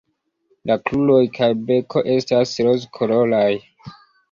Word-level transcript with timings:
La 0.71 0.77
kruroj 0.89 1.17
kaj 1.35 1.51
beko 1.67 2.03
estas 2.15 2.57
rozkoloraj. 2.71 3.47